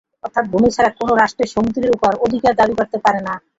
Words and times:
অর্থাৎ 0.23 0.45
ভূমি 0.51 0.69
ছাড়া 0.75 0.89
কোনো 0.99 1.13
রাষ্ট্র 1.15 1.43
সমুদ্রের 1.53 1.93
ওপর 1.95 2.11
অধিকার 2.25 2.53
দাবি 2.59 2.73
করতে 2.79 2.97
পারে 3.05 3.19
না। 3.27 3.33